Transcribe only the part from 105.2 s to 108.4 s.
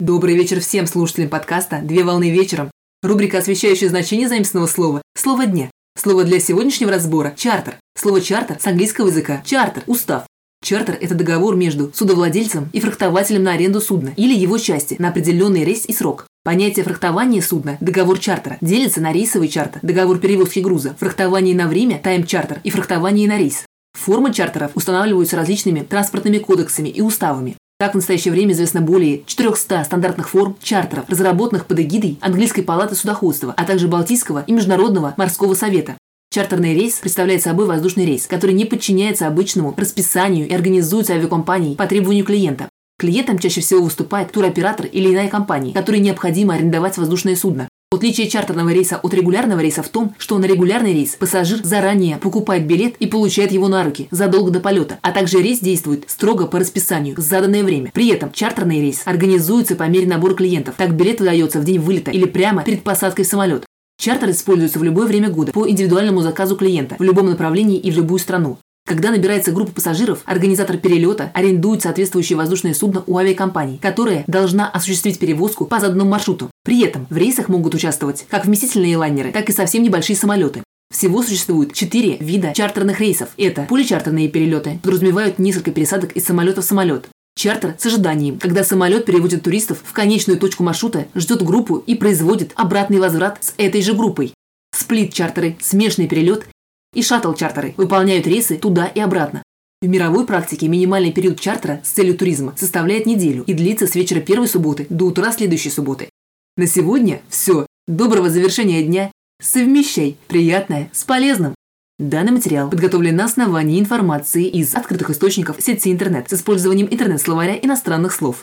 следующей субботы. На сегодня все. Доброго